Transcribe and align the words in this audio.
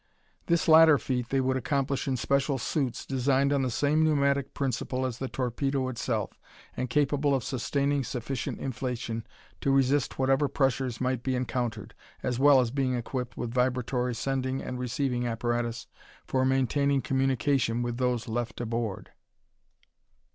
This 0.47 0.67
latter 0.67 0.97
feat 0.97 1.29
they 1.29 1.39
would 1.39 1.57
accomplish 1.57 2.07
in 2.07 2.17
special 2.17 2.57
suits, 2.57 3.05
designed 3.05 3.53
on 3.53 3.61
the 3.61 3.69
same 3.69 4.03
pneumatic 4.03 4.55
principle 4.55 5.05
as 5.05 5.19
the 5.19 5.27
torpedo 5.27 5.89
itself 5.89 6.39
and 6.75 6.89
capable 6.89 7.35
of 7.35 7.43
sustaining 7.43 8.03
sufficient 8.03 8.57
inflation 8.59 9.27
to 9.59 9.69
resist 9.69 10.17
whatever 10.17 10.47
pressures 10.47 10.99
might 10.99 11.21
be 11.21 11.35
encountered, 11.35 11.93
as 12.23 12.39
well 12.39 12.59
as 12.59 12.71
being 12.71 12.95
equipped 12.95 13.37
with 13.37 13.53
vibratory 13.53 14.15
sending 14.15 14.59
and 14.59 14.79
receiving 14.79 15.27
apparatus, 15.27 15.85
for 16.25 16.45
maintaining 16.45 17.03
communication 17.03 17.83
with 17.83 17.97
those 17.97 18.27
left 18.27 18.59
aboard. 18.59 19.11